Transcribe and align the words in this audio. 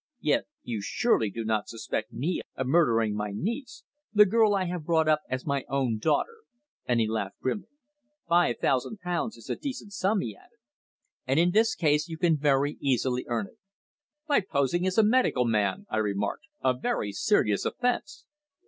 Yet 0.21 0.45
you 0.63 0.81
surely 0.81 1.29
do 1.29 1.45
not 1.45 1.67
suspect 1.69 2.11
me 2.11 2.41
of 2.55 2.65
murdering 2.65 3.13
my 3.15 3.29
niece 3.35 3.83
the 4.11 4.25
girl 4.25 4.55
I 4.55 4.65
have 4.65 4.83
brought 4.83 5.07
up 5.07 5.21
as 5.29 5.45
my 5.45 5.63
own 5.69 5.99
daughter," 5.99 6.37
and 6.87 6.99
he 6.99 7.07
laughed 7.07 7.39
grimly. 7.39 7.67
"Five 8.27 8.55
thousand 8.57 8.99
pounds 9.01 9.37
is 9.37 9.47
a 9.47 9.55
decent 9.55 9.93
sum," 9.93 10.21
he 10.21 10.35
added. 10.35 10.57
"And 11.27 11.39
in 11.39 11.51
this 11.51 11.75
case 11.75 12.09
you 12.09 12.17
can 12.17 12.35
very 12.35 12.77
easily 12.79 13.25
earn 13.27 13.45
it." 13.45 13.59
"By 14.25 14.41
posing 14.41 14.87
as 14.87 14.97
a 14.97 15.03
medical 15.03 15.45
man," 15.45 15.85
I 15.87 15.97
remarked. 15.97 16.45
"A 16.63 16.73
very 16.73 17.11
serious 17.11 17.63
offence!" 17.63 18.25